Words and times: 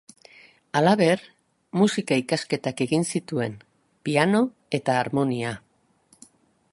Halaber, 0.79 1.19
musika 1.81 2.17
ikasketak 2.21 2.81
egin 2.87 3.05
zituen, 3.17 3.55
piano 4.09 4.43
eta 4.79 4.99
harmonia. 5.03 5.53